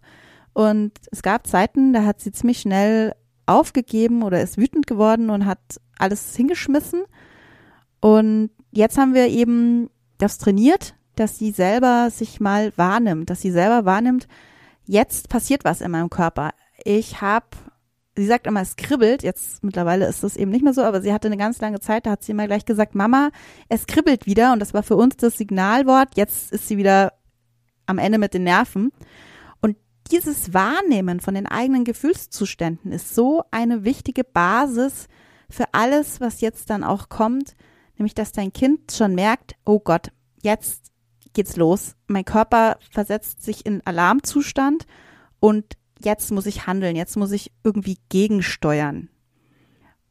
Und 0.53 0.93
es 1.11 1.21
gab 1.21 1.47
Zeiten, 1.47 1.93
da 1.93 2.05
hat 2.05 2.21
sie 2.21 2.31
ziemlich 2.31 2.59
schnell 2.59 3.13
aufgegeben 3.45 4.23
oder 4.23 4.41
ist 4.41 4.57
wütend 4.57 4.87
geworden 4.87 5.29
und 5.29 5.45
hat 5.45 5.59
alles 5.97 6.35
hingeschmissen. 6.35 7.03
Und 7.99 8.49
jetzt 8.71 8.97
haben 8.97 9.13
wir 9.13 9.27
eben 9.27 9.89
das 10.17 10.37
trainiert, 10.37 10.95
dass 11.15 11.37
sie 11.37 11.51
selber 11.51 12.09
sich 12.09 12.39
mal 12.39 12.73
wahrnimmt, 12.75 13.29
dass 13.29 13.41
sie 13.41 13.51
selber 13.51 13.85
wahrnimmt, 13.85 14.27
jetzt 14.85 15.29
passiert 15.29 15.65
was 15.65 15.81
in 15.81 15.91
meinem 15.91 16.09
Körper. 16.09 16.51
Ich 16.83 17.21
habe 17.21 17.47
sie 18.17 18.25
sagt 18.25 18.47
immer, 18.47 18.61
es 18.61 18.75
kribbelt. 18.75 19.23
Jetzt 19.23 19.63
mittlerweile 19.63 20.07
ist 20.07 20.23
das 20.23 20.37
eben 20.37 20.51
nicht 20.51 20.63
mehr 20.63 20.73
so, 20.73 20.83
aber 20.83 21.01
sie 21.01 21.13
hatte 21.13 21.27
eine 21.27 21.37
ganz 21.37 21.59
lange 21.59 21.79
Zeit, 21.79 22.05
da 22.05 22.11
hat 22.11 22.23
sie 22.23 22.31
immer 22.31 22.47
gleich 22.47 22.65
gesagt, 22.65 22.95
Mama, 22.95 23.31
es 23.69 23.87
kribbelt 23.87 24.25
wieder. 24.25 24.53
Und 24.53 24.59
das 24.59 24.73
war 24.73 24.83
für 24.83 24.95
uns 24.95 25.17
das 25.17 25.37
Signalwort. 25.37 26.09
Jetzt 26.15 26.51
ist 26.51 26.67
sie 26.67 26.77
wieder 26.77 27.13
am 27.85 27.97
Ende 27.97 28.17
mit 28.17 28.33
den 28.33 28.43
Nerven. 28.43 28.91
Und 29.61 29.77
dieses 30.11 30.53
Wahrnehmen 30.53 31.19
von 31.19 31.35
den 31.35 31.47
eigenen 31.47 31.83
Gefühlszuständen 31.83 32.91
ist 32.91 33.13
so 33.13 33.43
eine 33.51 33.83
wichtige 33.83 34.23
Basis 34.23 35.07
für 35.49 35.65
alles, 35.73 36.21
was 36.21 36.41
jetzt 36.41 36.69
dann 36.69 36.83
auch 36.83 37.09
kommt. 37.09 37.55
Nämlich, 37.97 38.15
dass 38.15 38.31
dein 38.31 38.51
Kind 38.51 38.91
schon 38.91 39.15
merkt, 39.15 39.55
oh 39.65 39.79
Gott, 39.79 40.11
jetzt 40.41 40.91
geht's 41.35 41.55
los. 41.55 41.95
Mein 42.07 42.25
Körper 42.25 42.77
versetzt 42.91 43.43
sich 43.43 43.65
in 43.65 43.85
Alarmzustand 43.85 44.87
und 45.39 45.77
jetzt 45.99 46.31
muss 46.31 46.47
ich 46.47 46.65
handeln, 46.65 46.95
jetzt 46.95 47.17
muss 47.17 47.31
ich 47.31 47.51
irgendwie 47.63 47.97
gegensteuern. 48.09 49.09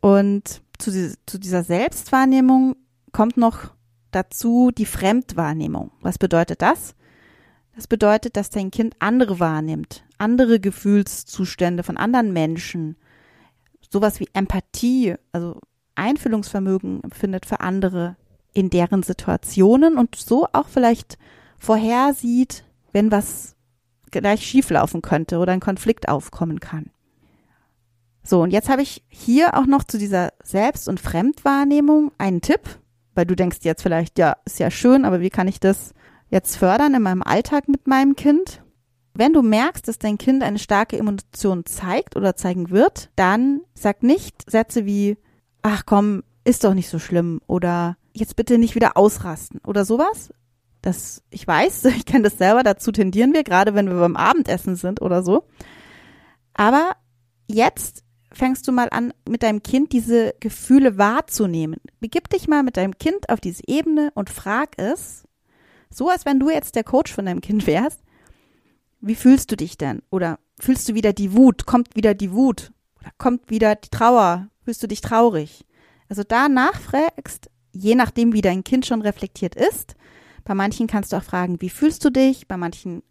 Und 0.00 0.62
zu, 0.78 1.16
zu 1.26 1.38
dieser 1.38 1.64
Selbstwahrnehmung 1.64 2.76
kommt 3.12 3.36
noch 3.36 3.74
dazu 4.10 4.70
die 4.70 4.86
Fremdwahrnehmung. 4.86 5.90
Was 6.00 6.18
bedeutet 6.18 6.62
das? 6.62 6.94
Das 7.74 7.88
bedeutet, 7.88 8.36
dass 8.36 8.50
dein 8.50 8.70
Kind 8.70 8.94
andere 9.00 9.40
wahrnimmt, 9.40 10.04
andere 10.18 10.60
Gefühlszustände 10.60 11.82
von 11.82 11.96
anderen 11.96 12.32
Menschen. 12.32 12.96
Sowas 13.90 14.20
wie 14.20 14.28
Empathie, 14.32 15.14
also 15.32 15.60
Einfühlungsvermögen 15.96 17.02
empfindet 17.02 17.46
für 17.46 17.60
andere 17.60 18.16
in 18.54 18.70
deren 18.70 19.02
Situationen 19.02 19.98
und 19.98 20.16
so 20.16 20.46
auch 20.52 20.68
vielleicht 20.68 21.18
vorhersieht, 21.58 22.64
wenn 22.92 23.10
was 23.10 23.56
gleich 24.10 24.46
schieflaufen 24.46 25.02
könnte 25.02 25.38
oder 25.38 25.52
ein 25.52 25.60
Konflikt 25.60 26.08
aufkommen 26.08 26.60
kann. 26.60 26.90
So, 28.22 28.42
und 28.42 28.52
jetzt 28.52 28.70
habe 28.70 28.82
ich 28.82 29.04
hier 29.08 29.54
auch 29.54 29.66
noch 29.66 29.84
zu 29.84 29.98
dieser 29.98 30.32
Selbst- 30.42 30.88
und 30.88 31.00
Fremdwahrnehmung 31.00 32.12
einen 32.16 32.40
Tipp, 32.40 32.60
weil 33.14 33.26
du 33.26 33.36
denkst 33.36 33.58
jetzt 33.62 33.82
vielleicht, 33.82 34.18
ja, 34.18 34.36
ist 34.46 34.58
ja 34.58 34.70
schön, 34.70 35.04
aber 35.04 35.20
wie 35.20 35.30
kann 35.30 35.46
ich 35.46 35.60
das 35.60 35.92
jetzt 36.30 36.56
fördern 36.56 36.94
in 36.94 37.02
meinem 37.02 37.22
Alltag 37.22 37.68
mit 37.68 37.86
meinem 37.86 38.16
Kind? 38.16 38.62
Wenn 39.12 39.32
du 39.32 39.42
merkst, 39.42 39.86
dass 39.86 39.98
dein 39.98 40.18
Kind 40.18 40.42
eine 40.42 40.58
starke 40.58 40.98
Emotion 40.98 41.66
zeigt 41.66 42.16
oder 42.16 42.34
zeigen 42.34 42.70
wird, 42.70 43.10
dann 43.14 43.60
sag 43.74 44.02
nicht 44.02 44.50
Sätze 44.50 44.86
wie, 44.86 45.18
ach 45.62 45.84
komm, 45.84 46.24
ist 46.44 46.64
doch 46.64 46.74
nicht 46.74 46.88
so 46.88 46.98
schlimm 46.98 47.40
oder 47.46 47.96
jetzt 48.14 48.36
bitte 48.36 48.56
nicht 48.58 48.74
wieder 48.74 48.96
ausrasten 48.96 49.60
oder 49.66 49.84
sowas, 49.84 50.30
das, 50.80 51.22
ich 51.30 51.46
weiß, 51.46 51.84
ich 51.96 52.06
kenne 52.06 52.24
das 52.24 52.38
selber, 52.38 52.62
dazu 52.62 52.92
tendieren 52.92 53.34
wir, 53.34 53.44
gerade 53.44 53.74
wenn 53.74 53.88
wir 53.88 53.98
beim 53.98 54.16
Abendessen 54.16 54.76
sind 54.76 55.02
oder 55.02 55.22
so. 55.22 55.44
Aber 56.54 56.96
jetzt 57.48 58.04
fängst 58.32 58.66
du 58.66 58.72
mal 58.72 58.88
an, 58.90 59.12
mit 59.28 59.42
deinem 59.42 59.62
Kind 59.62 59.92
diese 59.92 60.34
Gefühle 60.40 60.98
wahrzunehmen. 60.98 61.80
Begib 62.00 62.28
dich 62.30 62.48
mal 62.48 62.62
mit 62.62 62.76
deinem 62.76 62.98
Kind 62.98 63.28
auf 63.28 63.40
diese 63.40 63.62
Ebene 63.66 64.10
und 64.14 64.30
frag 64.30 64.70
es, 64.76 65.24
so 65.90 66.08
als 66.08 66.24
wenn 66.24 66.40
du 66.40 66.50
jetzt 66.50 66.74
der 66.74 66.84
Coach 66.84 67.12
von 67.12 67.26
deinem 67.26 67.40
Kind 67.40 67.66
wärst, 67.66 68.00
wie 69.00 69.14
fühlst 69.14 69.52
du 69.52 69.56
dich 69.56 69.76
denn? 69.76 70.02
Oder 70.10 70.38
fühlst 70.58 70.88
du 70.88 70.94
wieder 70.94 71.12
die 71.12 71.34
Wut? 71.34 71.66
Kommt 71.66 71.94
wieder 71.94 72.14
die 72.14 72.32
Wut? 72.32 72.72
Oder 73.00 73.10
kommt 73.18 73.50
wieder 73.50 73.76
die 73.76 73.90
Trauer? 73.90 74.48
Fühlst 74.64 74.82
du 74.82 74.86
dich 74.86 75.02
traurig? 75.02 75.64
Also 76.08 76.22
da 76.22 76.48
nachfragst, 76.48 77.50
je 77.74 77.94
nachdem, 77.94 78.32
wie 78.32 78.40
dein 78.40 78.64
Kind 78.64 78.86
schon 78.86 79.02
reflektiert 79.02 79.54
ist, 79.54 79.94
bei 80.44 80.54
manchen 80.54 80.86
kannst 80.86 81.12
du 81.12 81.16
auch 81.16 81.22
fragen, 81.22 81.60
wie 81.60 81.70
fühlst 81.70 82.04
du 82.04 82.10
dich? 82.10 82.46
Bei 82.46 82.56
manchen 82.56 83.02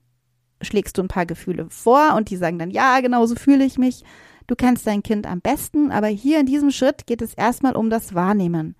schlägst 0.61 0.97
du 0.97 1.01
ein 1.01 1.07
paar 1.07 1.25
Gefühle 1.25 1.67
vor 1.69 2.15
und 2.15 2.29
die 2.29 2.37
sagen 2.37 2.59
dann, 2.59 2.71
ja, 2.71 2.99
genau 3.01 3.25
so 3.25 3.35
fühle 3.35 3.65
ich 3.65 3.77
mich. 3.77 4.03
Du 4.47 4.55
kennst 4.55 4.87
dein 4.87 5.03
Kind 5.03 5.25
am 5.25 5.41
besten, 5.41 5.91
aber 5.91 6.07
hier 6.07 6.39
in 6.39 6.45
diesem 6.45 6.71
Schritt 6.71 7.05
geht 7.05 7.21
es 7.21 7.33
erstmal 7.33 7.75
um 7.75 7.89
das 7.89 8.13
Wahrnehmen. 8.13 8.75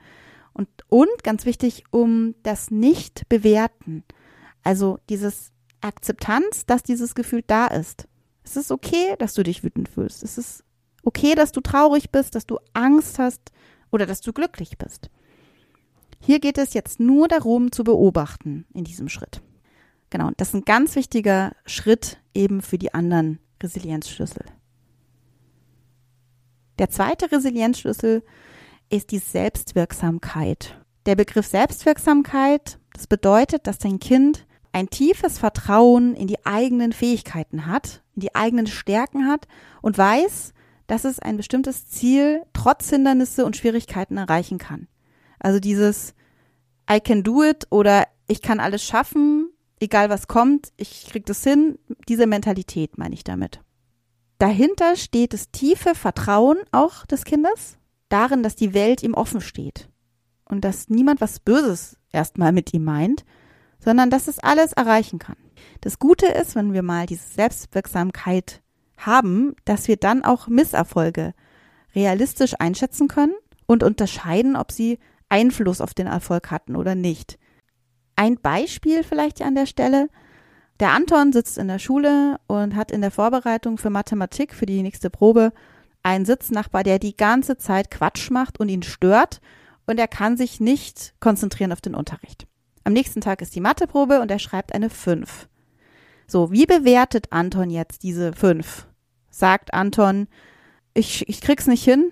Und, 0.54 0.68
und 0.88 1.24
ganz 1.24 1.46
wichtig, 1.46 1.84
um 1.90 2.36
das 2.44 2.70
Nicht-Bewerten. 2.70 4.04
Also 4.63 5.00
dieses 5.10 5.52
Akzeptanz, 5.82 6.66
dass 6.66 6.84
dieses 6.84 7.16
Gefühl 7.16 7.44
da 7.46 7.68
ist. 7.68 8.08
Es 8.44 8.56
ist 8.56 8.72
okay, 8.72 9.16
dass 9.20 9.34
du 9.34 9.44
dich 9.44 9.63
wütend 9.63 9.90
fühlst. 9.90 10.24
Es 10.24 10.38
ist 10.38 10.63
okay, 11.04 11.34
dass 11.36 11.52
du 11.52 11.62
traurig 11.62 12.12
bist, 12.12 12.36
dass 12.36 12.46
du 12.46 12.60
Angst 12.74 13.20
hast 13.20 13.52
oder 13.92 14.06
dass 14.06 14.22
du 14.22 14.32
glücklich 14.32 14.78
bist. 14.78 15.10
Hier 16.25 16.39
geht 16.39 16.58
es 16.58 16.74
jetzt 16.74 17.01
nur 17.01 17.27
darum 17.27 17.74
zu 17.74 17.84
beobachten 17.84 18.65
in 18.74 18.86
diesem 18.86 19.10
Schritt. 19.10 19.42
Genau, 20.10 20.30
das 20.38 20.50
ist 20.50 20.53
ein 20.53 20.63
ganz 20.63 20.96
wichtiger 20.96 21.51
Schritt 21.65 22.22
eben 22.34 22.62
für 22.62 22.77
die 22.77 22.94
anderen 22.94 23.39
Resilienzschlüssel. 23.62 24.46
Der 26.80 26.89
zweite 26.89 27.30
Resilienzschlüssel 27.30 28.24
ist 28.89 29.12
die 29.12 29.18
Selbstwirksamkeit. 29.18 30.80
Der 31.06 31.15
Begriff 31.15 31.46
Selbstwirksamkeit, 31.46 32.80
das 32.94 33.08
bedeutet, 33.08 33.68
dass 33.68 33.80
dein 33.80 34.00
Kind 34.00 34.46
ein 34.72 34.89
tiefes 34.89 35.39
Vertrauen 35.39 36.15
in 36.15 36.27
die 36.27 36.46
eigenen 36.46 36.94
Fähigkeiten 36.94 37.68
hat, 37.68 38.01
in 38.15 38.22
die 38.22 38.34
eigenen 38.34 38.68
Stärken 38.68 39.27
hat 39.27 39.50
und 39.82 39.98
weiß, 39.98 40.53
dass 40.88 41.03
es 41.03 41.20
ein 41.20 41.36
bestimmtes 41.36 41.86
Ziel 41.89 42.44
trotz 42.53 42.89
Hindernisse 42.92 43.46
und 43.46 43.58
Schwierigkeiten 43.58 44.15
erreichen 44.15 44.58
kann. 44.58 44.88
Also 45.43 45.59
dieses 45.59 46.15
I 46.91 47.00
can 47.00 47.21
do 47.21 47.43
it 47.43 47.67
oder 47.69 48.07
ich 48.27 48.41
kann 48.41 48.59
alles 48.59 48.83
schaffen, 48.83 49.50
egal 49.79 50.09
was 50.09 50.27
kommt, 50.27 50.73
ich 50.77 51.05
krieg 51.05 51.25
das 51.25 51.43
hin, 51.43 51.77
diese 52.07 52.25
Mentalität 52.25 52.97
meine 52.97 53.13
ich 53.13 53.23
damit. 53.23 53.62
Dahinter 54.39 54.95
steht 54.95 55.33
das 55.33 55.51
tiefe 55.51 55.93
Vertrauen 55.93 56.57
auch 56.71 57.05
des 57.05 57.23
Kindes 57.23 57.77
darin, 58.09 58.43
dass 58.43 58.55
die 58.55 58.73
Welt 58.73 59.03
ihm 59.03 59.13
offen 59.13 59.41
steht 59.41 59.89
und 60.45 60.65
dass 60.65 60.89
niemand 60.89 61.21
was 61.21 61.39
Böses 61.39 61.97
erstmal 62.12 62.51
mit 62.51 62.73
ihm 62.73 62.83
meint, 62.83 63.25
sondern 63.79 64.09
dass 64.09 64.27
es 64.27 64.39
alles 64.39 64.73
erreichen 64.73 65.19
kann. 65.19 65.38
Das 65.81 66.00
Gute 66.00 66.27
ist, 66.27 66.55
wenn 66.55 66.73
wir 66.73 66.83
mal 66.83 67.05
diese 67.05 67.27
Selbstwirksamkeit 67.27 68.62
haben, 68.97 69.55
dass 69.65 69.88
wir 69.88 69.97
dann 69.97 70.23
auch 70.23 70.47
Misserfolge 70.47 71.33
realistisch 71.95 72.53
einschätzen 72.59 73.07
können 73.07 73.33
und 73.65 73.83
unterscheiden, 73.83 74.55
ob 74.55 74.71
sie 74.71 75.00
Einfluss 75.34 75.82
auf 75.82 75.96
den 75.96 76.06
Erfolg 76.06 76.52
hatten 76.52 76.75
oder 76.75 76.94
nicht. 76.94 77.40
Ein 78.16 78.38
Beispiel 78.40 79.04
vielleicht 79.04 79.42
an 79.42 79.56
der 79.56 79.66
Stelle. 79.66 80.08
Der 80.80 80.92
Anton 80.92 81.34
sitzt 81.34 81.58
in 81.58 81.68
der 81.68 81.80
Schule 81.80 82.40
und 82.46 82.75
hat 82.75 82.92
in 82.92 83.02
der 83.02 83.10
Vorbereitung 83.10 83.80
für 83.80 83.90
Mathematik 83.90 84.54
für 84.54 84.68
die 84.68 84.84
nächste 84.84 85.10
Probe 85.10 85.52
einen 86.04 86.25
Sitznachbar, 86.25 86.84
der 86.84 87.00
die 87.00 87.18
ganze 87.18 87.58
Zeit 87.58 87.90
Quatsch 87.90 88.30
macht 88.30 88.60
und 88.60 88.70
ihn 88.70 88.84
stört 88.84 89.42
und 89.88 89.98
er 89.98 90.08
kann 90.08 90.38
sich 90.38 90.60
nicht 90.60 91.16
konzentrieren 91.20 91.72
auf 91.72 91.82
den 91.82 91.96
Unterricht. 91.96 92.46
Am 92.84 92.94
nächsten 92.94 93.22
Tag 93.22 93.42
ist 93.42 93.56
die 93.56 93.62
Matheprobe 93.62 94.22
und 94.22 94.30
er 94.30 94.40
schreibt 94.40 94.75
eine 94.75 94.92
5. 94.92 95.48
So, 96.28 96.52
wie 96.52 96.68
bewertet 96.68 97.32
Anton 97.32 97.72
jetzt 97.72 98.04
diese 98.04 98.34
5? 98.34 98.86
Sagt 99.32 99.74
Anton, 99.74 100.28
ich, 100.94 101.28
ich 101.28 101.42
krieg's 101.42 101.66
nicht 101.66 101.84
hin, 101.84 102.12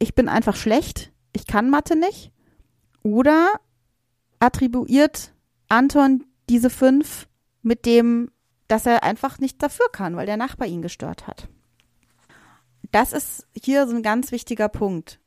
ich 0.00 0.16
bin 0.16 0.28
einfach 0.28 0.56
schlecht, 0.56 1.12
ich 1.32 1.46
kann 1.46 1.70
Mathe 1.70 1.96
nicht? 1.96 2.32
Oder 3.02 3.52
attribuiert 4.38 5.32
Anton 5.68 6.24
diese 6.48 6.70
fünf 6.70 7.28
mit 7.62 7.86
dem, 7.86 8.30
dass 8.68 8.86
er 8.86 9.02
einfach 9.02 9.38
nicht 9.38 9.62
dafür 9.62 9.86
kann, 9.92 10.16
weil 10.16 10.26
der 10.26 10.36
Nachbar 10.36 10.68
ihn 10.68 10.82
gestört 10.82 11.26
hat. 11.26 11.48
Das 12.90 13.12
ist 13.12 13.46
hier 13.54 13.86
so 13.86 13.96
ein 13.96 14.02
ganz 14.02 14.32
wichtiger 14.32 14.68
Punkt. 14.68 15.20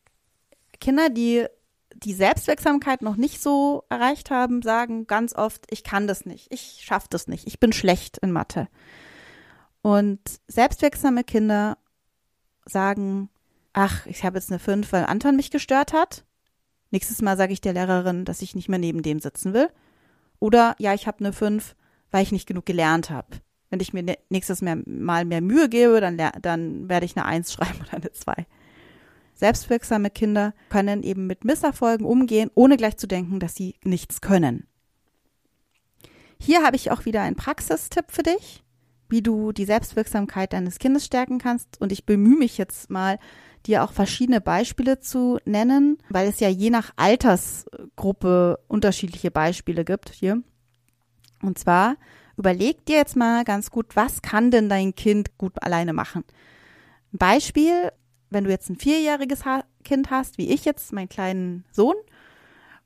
Kinder, 0.80 1.10
die 1.10 1.46
die 1.94 2.14
Selbstwirksamkeit 2.14 3.02
noch 3.02 3.16
nicht 3.16 3.42
so 3.42 3.84
erreicht 3.90 4.32
haben, 4.32 4.62
sagen 4.62 5.06
ganz 5.06 5.36
oft, 5.36 5.66
ich 5.70 5.84
kann 5.84 6.08
das 6.08 6.26
nicht, 6.26 6.52
ich 6.52 6.82
schaffe 6.84 7.08
das 7.10 7.28
nicht, 7.28 7.46
ich 7.46 7.60
bin 7.60 7.74
schlecht 7.74 8.18
in 8.18 8.32
Mathe. 8.32 8.68
Und 9.82 10.20
selbstwirksame 10.48 11.24
Kinder 11.24 11.78
sagen, 12.66 13.30
ach, 13.74 14.06
ich 14.06 14.24
habe 14.24 14.38
jetzt 14.38 14.52
eine 14.52 14.60
5, 14.60 14.92
weil 14.92 15.06
Anton 15.06 15.36
mich 15.36 15.52
gestört 15.52 15.94
hat. 15.94 16.24
Nächstes 16.92 17.22
Mal 17.22 17.38
sage 17.38 17.54
ich 17.54 17.62
der 17.62 17.74
Lehrerin, 17.74 18.26
dass 18.26 18.42
ich 18.42 18.54
nicht 18.54 18.70
mehr 18.70 18.80
neben 18.80 19.02
dem 19.02 19.20
sitzen 19.20 19.54
will. 19.54 19.70
Oder 20.40 20.76
ja, 20.78 20.94
ich 20.94 21.08
habe 21.08 21.20
eine 21.20 21.34
5, 21.34 21.76
weil 22.12 22.24
ich 22.24 22.32
nicht 22.32 22.48
genug 22.48 22.66
gelernt 22.66 23.10
habe. 23.10 23.28
Wenn 23.70 23.80
ich 23.80 23.94
mir 23.94 24.18
nächstes 24.30 24.62
Mal 24.62 25.26
mehr 25.26 25.42
Mühe 25.42 25.70
gebe, 25.70 26.02
dann, 26.02 26.18
dann 26.42 26.90
werde 26.90 27.06
ich 27.06 27.16
eine 27.16 27.26
1 27.26 27.54
schreiben 27.54 27.80
oder 27.82 27.94
eine 27.94 28.12
2. 28.12 28.46
Selbstwirksame 29.34 30.10
Kinder 30.10 30.54
können 30.70 31.02
eben 31.02 31.26
mit 31.26 31.46
Misserfolgen 31.46 32.06
umgehen, 32.06 32.52
ohne 32.54 32.78
gleich 32.78 32.98
zu 32.98 33.08
denken, 33.08 33.40
dass 33.40 33.56
sie 33.56 33.76
nichts 33.84 34.22
können. 34.22 34.68
Hier 36.38 36.64
habe 36.64 36.76
ich 36.76 36.92
auch 36.92 37.06
wieder 37.06 37.22
einen 37.22 37.36
Praxistipp 37.36 38.06
für 38.10 38.24
dich, 38.24 38.64
wie 39.10 39.22
du 39.22 39.52
die 39.52 39.66
Selbstwirksamkeit 39.66 40.54
deines 40.54 40.80
Kindes 40.80 41.06
stärken 41.06 41.40
kannst. 41.40 41.80
Und 41.80 41.92
ich 41.92 42.06
bemühe 42.06 42.38
mich 42.38 42.58
jetzt 42.58 42.90
mal, 42.90 43.20
dir 43.68 43.84
auch 43.84 43.92
verschiedene 43.92 44.42
Beispiele 44.42 45.00
zu 45.00 45.40
nennen, 45.46 45.98
weil 46.10 46.28
es 46.28 46.40
ja 46.40 46.50
je 46.50 46.70
nach 46.70 46.92
Altersgruppe 46.96 48.60
unterschiedliche 48.68 49.32
Beispiele 49.32 49.86
gibt 49.86 50.10
hier. 50.10 50.42
Und 51.42 51.58
zwar 51.58 51.96
überleg 52.38 52.86
dir 52.86 52.98
jetzt 52.98 53.16
mal 53.16 53.44
ganz 53.44 53.72
gut, 53.72 53.96
was 53.96 54.22
kann 54.22 54.52
denn 54.52 54.70
dein 54.70 54.96
Kind 54.96 55.38
gut 55.38 55.62
alleine 55.62 55.94
machen? 55.94 56.24
Beispiel, 57.12 57.92
wenn 58.30 58.46
du 58.46 58.50
jetzt 58.50 58.70
ein 58.70 58.78
vierjähriges 58.78 59.44
Kind 59.84 60.10
hast, 60.10 60.38
wie 60.38 60.50
ich 60.50 60.66
jetzt, 60.66 60.94
meinen 60.94 61.10
kleinen 61.10 61.66
Sohn, 61.72 61.96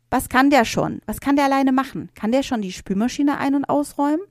was 0.09 0.29
kann 0.29 0.49
der 0.49 0.65
schon? 0.65 1.01
Was 1.05 1.19
kann 1.19 1.35
der 1.35 1.45
alleine 1.45 1.71
machen? 1.71 2.09
Kann 2.15 2.31
der 2.31 2.43
schon 2.43 2.61
die 2.61 2.71
Spülmaschine 2.71 3.37
ein- 3.37 3.55
und 3.55 3.65
ausräumen? 3.65 4.25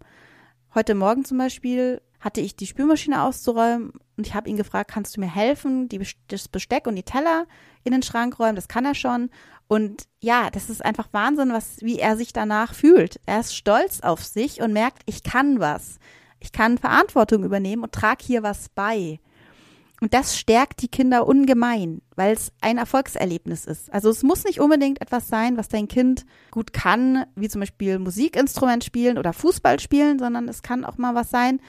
Heute 0.75 0.95
Morgen 0.95 1.25
zum 1.25 1.39
Beispiel 1.39 2.01
hatte 2.25 2.41
ich 2.41 2.57
die 2.57 2.67
Spülmaschine 2.67 3.23
auszuräumen 3.23 3.93
und 4.17 4.27
ich 4.27 4.35
habe 4.35 4.49
ihn 4.49 4.57
gefragt, 4.57 4.91
kannst 4.91 5.15
du 5.15 5.21
mir 5.21 5.33
helfen, 5.33 5.91
die, 5.91 6.01
das 6.29 6.49
Besteck 6.49 6.87
und 6.87 6.97
die 6.97 7.03
Teller 7.03 7.47
in 7.85 7.93
den 7.93 8.03
Schrank 8.03 8.39
räumen? 8.39 8.57
Das 8.57 8.67
kann 8.67 8.87
er 8.87 8.95
schon. 8.95 9.29
Und 9.69 10.05
ja, 10.21 10.49
das 10.51 10.71
ist 10.71 10.83
einfach 10.83 11.09
Wahnsinn, 11.13 11.53
was, 11.53 11.83
wie 11.83 11.99
er 11.99 12.17
sich 12.17 12.33
danach 12.33 12.73
fühlt. 12.73 13.21
Er 13.27 13.41
ist 13.41 13.55
stolz 13.55 14.01
auf 14.01 14.25
sich 14.25 14.63
und 14.63 14.73
merkt, 14.73 15.03
ich 15.05 15.23
kann 15.23 15.61
was. 15.61 15.99
Ich 16.41 16.51
kann 16.51 16.79
Verantwortung 16.79 17.45
übernehmen 17.45 17.83
und 17.83 17.93
trage 17.93 18.25
hier 18.25 18.43
was 18.43 18.71
bei. 18.71 19.21
Und 20.01 20.15
das 20.15 20.39
stärkt 20.39 20.81
die 20.81 20.89
Kinder 20.89 21.27
ungemein, 21.27 22.01
weil 22.17 22.33
es 22.33 22.53
ein 22.63 22.79
Erfolgserlebnis 22.79 23.67
ist. 23.67 23.93
Also 23.93 24.09
es 24.09 24.23
muss 24.23 24.45
nicht 24.45 24.61
unbedingt 24.61 25.03
etwas 25.03 25.29
sein, 25.29 25.59
was 25.59 25.69
dein 25.69 25.89
Kind 25.89 26.25
gut 26.51 26.73
kann, 26.73 27.27
wie 27.37 27.49
zum 27.49 27.61
Beispiel 27.61 27.99
Musikinstrument 27.99 28.83
spielen 28.83 29.19
oder 29.19 29.35
Fußball 29.35 29.79
spielen, 29.79 30.19
sondern 30.19 30.49
es 30.49 30.63
kann 30.63 30.87
auch 30.87 30.97
mal 30.97 31.15
was 31.15 31.31
sein, 31.31 31.61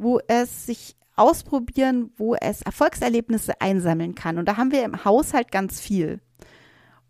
wo 0.00 0.18
es 0.26 0.66
sich 0.66 0.96
ausprobieren, 1.16 2.10
wo 2.16 2.34
es 2.34 2.62
Erfolgserlebnisse 2.62 3.60
einsammeln 3.60 4.14
kann. 4.14 4.38
Und 4.38 4.46
da 4.46 4.56
haben 4.56 4.72
wir 4.72 4.84
im 4.84 5.04
Haushalt 5.04 5.52
ganz 5.52 5.78
viel. 5.80 6.20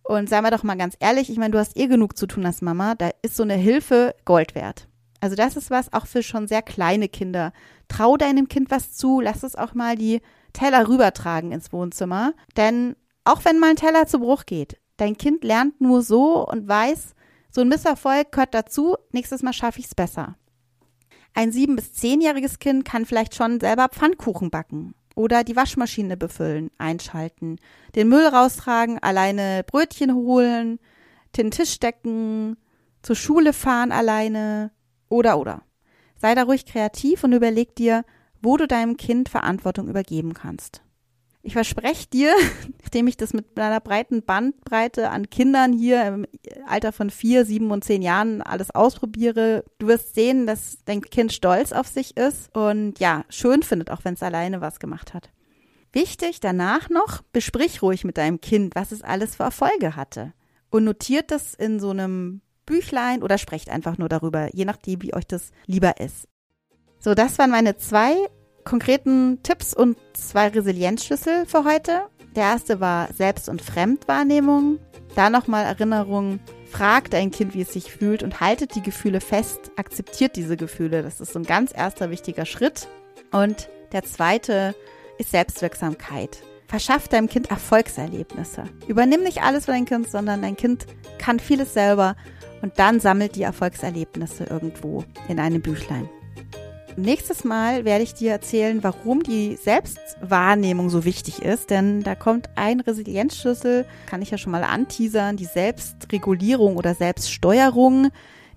Und 0.03 0.29
seien 0.29 0.43
wir 0.43 0.51
doch 0.51 0.65
mal 0.65 0.77
ganz 0.77 0.97
ehrlich, 0.99 1.31
ich 1.31 1.39
meine, 1.39 1.53
du 1.53 1.59
hast 1.59 1.77
eh 1.77 1.87
genug 1.87 2.17
zu 2.17 2.27
tun 2.27 2.45
als 2.45 2.63
Mama, 2.63 2.97
da 2.97 3.11
ist 3.23 3.37
so 3.37 3.45
eine 3.45 3.55
Hilfe 3.55 4.15
Gold 4.25 4.57
wert. 4.57 4.89
Also 5.21 5.37
das 5.37 5.57
ist 5.57 5.71
was 5.71 5.93
auch 5.93 6.07
für 6.07 6.23
schon 6.23 6.49
sehr 6.49 6.63
kleine 6.63 7.09
Kinder. 7.09 7.53
Trau 7.89 8.17
deinem 8.17 8.49
Kind 8.49 8.71
was 8.71 8.93
zu, 8.93 9.21
lass 9.21 9.43
es 9.43 9.55
auch 9.55 9.75
mal 9.75 9.97
die 9.97 10.21
Teller 10.53 10.89
rübertragen 10.89 11.53
ins 11.53 11.73
Wohnzimmer. 11.73 12.33
Denn 12.57 12.97
auch 13.25 13.45
wenn 13.45 13.61
mal 13.61 13.71
ein 13.71 13.77
Teller 13.77 14.07
zu 14.07 14.19
Bruch 14.19 14.47
geht, 14.47 14.81
dein 14.97 15.17
Kind 15.17 15.45
lernt 15.45 15.81
nur 15.81 16.03
so 16.03 16.45
und 16.47 16.67
weiß, 16.67 17.15
so 17.51 17.61
ein 17.61 17.69
Misserfolg 17.69 18.33
gehört 18.33 18.55
dazu, 18.55 18.97
nächstes 19.13 19.43
Mal 19.43 19.53
schaffe 19.53 19.81
ich 19.81 19.87
es 19.87 19.95
besser. 19.95 20.37
Ein 21.35 21.53
sieben- 21.53 21.77
bis 21.77 21.93
zehnjähriges 21.93 22.59
Kind 22.59 22.85
kann 22.85 23.07
vielleicht 23.07 23.35
schon 23.35 23.61
selber 23.61 23.89
Pfannkuchen 23.89 24.51
backen 24.51 24.95
oder 25.15 25.45
die 25.45 25.57
Waschmaschine 25.57 26.17
befüllen, 26.17 26.71
einschalten, 26.79 27.59
den 27.95 28.09
Müll 28.09 28.27
raustragen, 28.27 28.99
alleine 28.99 29.65
Brötchen 29.67 30.15
holen, 30.15 30.79
den 31.37 31.51
Tisch 31.51 31.79
decken, 31.79 32.57
zur 33.03 33.17
Schule 33.17 33.53
fahren 33.53 33.93
alleine 33.93 34.71
oder 35.09 35.39
oder. 35.39 35.63
Sei 36.17 36.35
da 36.35 36.43
ruhig 36.43 36.67
kreativ 36.67 37.25
und 37.25 37.33
überleg 37.33 37.75
dir, 37.75 38.05
wo 38.43 38.57
du 38.57 38.67
deinem 38.67 38.97
Kind 38.97 39.29
Verantwortung 39.29 39.89
übergeben 39.89 40.35
kannst. 40.35 40.83
Ich 41.43 41.55
verspreche 41.55 42.07
dir, 42.09 42.35
nachdem 42.83 43.07
ich 43.07 43.17
das 43.17 43.33
mit 43.33 43.59
einer 43.59 43.81
breiten 43.81 44.23
Bandbreite 44.23 45.11
an 45.11 45.31
Kindern 45.31 45.73
hier 45.73 46.07
im 46.07 46.27
Alter 46.67 46.93
von 46.93 47.11
vier, 47.11 47.45
sieben 47.45 47.71
und 47.71 47.85
zehn 47.85 48.03
Jahren 48.03 48.43
alles 48.43 48.75
ausprobiere, 48.75 49.65
du 49.79 49.87
wirst 49.87 50.15
sehen, 50.15 50.47
dass 50.47 50.79
dein 50.85 51.01
Kind 51.01 51.33
stolz 51.33 51.73
auf 51.73 51.87
sich 51.87 52.17
ist 52.17 52.55
und 52.55 52.99
ja, 52.99 53.25
schön 53.29 53.63
findet, 53.63 53.91
auch 53.91 54.05
wenn 54.05 54.15
es 54.15 54.23
alleine 54.23 54.61
was 54.61 54.81
gemacht 54.81 55.15
hat. 55.15 55.31
Wichtig 55.93 56.41
danach 56.41 56.89
noch, 56.89 57.23
besprich 57.33 57.83
ruhig 57.83 58.05
mit 58.05 58.17
deinem 58.17 58.41
Kind, 58.41 58.77
was 58.77 58.93
es 58.93 59.03
alles 59.03 59.37
für 59.37 59.43
Erfolge 59.45 59.97
hatte. 59.97 60.33
Und 60.71 60.85
notiert 60.85 61.33
das 61.33 61.55
in 61.55 61.81
so 61.81 61.91
einem 61.91 62.43
Büchlein 62.65 63.25
oder 63.25 63.39
sprecht 63.39 63.69
einfach 63.69 63.99
nur 63.99 64.09
darüber, 64.09 64.55
je 64.55 64.65
nachdem, 64.65 65.03
wie 65.03 65.15
euch 65.15 65.27
das 65.27 65.51
lieber 65.67 65.99
ist. 65.99 66.29
So, 67.01 67.15
das 67.15 67.39
waren 67.39 67.51
meine 67.51 67.77
zwei 67.77 68.15
konkreten 68.65 69.43
Tipps 69.43 69.75
und 69.75 69.97
zwei 70.13 70.49
Resilienzschlüssel 70.49 71.47
für 71.47 71.65
heute. 71.65 72.03
Der 72.37 72.45
erste 72.45 72.81
war 72.81 73.13
Selbst- 73.13 73.49
und 73.49 73.63
Fremdwahrnehmung. 73.63 74.79
Da 75.17 75.31
nochmal 75.31 75.65
Erinnerung, 75.65 76.39
fragt 76.71 77.13
dein 77.13 77.31
Kind, 77.31 77.55
wie 77.55 77.63
es 77.63 77.73
sich 77.73 77.91
fühlt 77.91 78.23
und 78.23 78.41
haltet 78.41 78.75
die 78.77 78.83
Gefühle 78.83 79.21
fest, 79.21 79.73
akzeptiert 79.77 80.37
diese 80.37 80.57
Gefühle. 80.57 81.03
Das 81.03 81.21
ist 81.21 81.33
so 81.33 81.41
ein 81.41 81.45
ganz 81.45 81.73
erster 81.75 82.11
wichtiger 82.11 82.47
Schritt. 82.47 82.87
Und 83.33 83.69
der 83.93 84.05
zweite 84.05 84.75
ist 85.19 85.33
Selbstwirksamkeit. 85.33 86.43
Verschaff 86.69 87.09
deinem 87.09 87.29
Kind 87.29 87.51
Erfolgserlebnisse. 87.51 88.65
Übernimm 88.87 89.25
nicht 89.25 89.43
alles 89.43 89.65
für 89.65 89.73
dein 89.73 89.87
Kind, 89.87 90.09
sondern 90.09 90.43
dein 90.43 90.57
Kind 90.57 90.87
kann 91.19 91.41
vieles 91.41 91.75
selber 91.75 92.15
und 92.63 92.79
dann 92.79 93.01
sammelt 93.01 93.35
die 93.35 93.43
Erfolgserlebnisse 93.43 94.45
irgendwo 94.45 95.05
in 95.29 95.41
einem 95.41 95.63
Büchlein. 95.63 96.09
Nächstes 97.01 97.45
Mal 97.45 97.87
werde 97.87 98.05
ich 98.05 98.13
dir 98.13 98.31
erzählen, 98.31 98.83
warum 98.83 99.23
die 99.23 99.57
Selbstwahrnehmung 99.57 100.91
so 100.91 101.07
wichtig 101.07 101.41
ist, 101.41 101.71
denn 101.71 102.03
da 102.03 102.15
kommt 102.15 102.51
ein 102.57 102.81
Resilienzschlüssel, 102.81 103.87
kann 104.05 104.21
ich 104.21 104.31
ja 104.31 104.37
schon 104.37 104.53
mal 104.53 104.65
anteasern, 104.65 105.39
die 105.39 105.47
Selbstregulierung 105.47 106.77
oder 106.77 106.95
Selbststeuerung, 106.95 108.11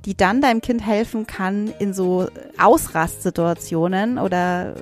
die 0.03 0.17
dann 0.17 0.41
deinem 0.41 0.59
Kind 0.59 0.85
helfen 0.85 1.25
kann 1.25 1.73
in 1.79 1.93
so 1.93 2.27
Ausrastsituationen 2.57 4.17
oder 4.17 4.75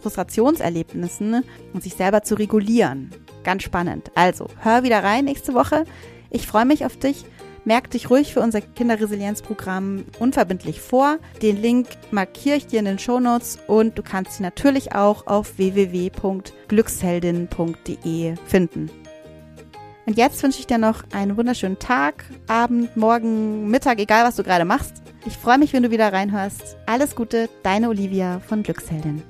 Frustrationserlebnissen 0.00 1.42
und 1.74 1.82
sich 1.82 1.94
selber 1.94 2.22
zu 2.22 2.36
regulieren. 2.36 3.10
Ganz 3.42 3.64
spannend. 3.64 4.12
Also, 4.14 4.46
hör 4.60 4.84
wieder 4.84 5.02
rein 5.02 5.24
nächste 5.24 5.54
Woche. 5.54 5.86
Ich 6.30 6.46
freue 6.46 6.66
mich 6.66 6.84
auf 6.84 6.96
dich. 6.96 7.24
Merk 7.68 7.90
dich 7.90 8.08
ruhig 8.08 8.32
für 8.32 8.40
unser 8.40 8.62
Kinderresilienzprogramm 8.62 10.06
unverbindlich 10.18 10.80
vor. 10.80 11.18
Den 11.42 11.60
Link 11.60 11.86
markiere 12.10 12.56
ich 12.56 12.66
dir 12.66 12.78
in 12.78 12.86
den 12.86 12.98
Shownotes 12.98 13.58
und 13.66 13.98
du 13.98 14.02
kannst 14.02 14.40
ihn 14.40 14.44
natürlich 14.44 14.94
auch 14.94 15.26
auf 15.26 15.58
www.glücksheldin.de 15.58 18.36
finden. 18.46 18.90
Und 20.06 20.16
jetzt 20.16 20.42
wünsche 20.42 20.60
ich 20.60 20.66
dir 20.66 20.78
noch 20.78 21.04
einen 21.12 21.36
wunderschönen 21.36 21.78
Tag, 21.78 22.24
Abend, 22.46 22.96
Morgen, 22.96 23.68
Mittag, 23.68 23.98
egal 23.98 24.24
was 24.24 24.36
du 24.36 24.44
gerade 24.44 24.64
machst. 24.64 25.02
Ich 25.26 25.36
freue 25.36 25.58
mich, 25.58 25.74
wenn 25.74 25.82
du 25.82 25.90
wieder 25.90 26.10
reinhörst. 26.10 26.78
Alles 26.86 27.14
Gute, 27.14 27.50
deine 27.62 27.90
Olivia 27.90 28.40
von 28.40 28.62
Glücksheldin. 28.62 29.22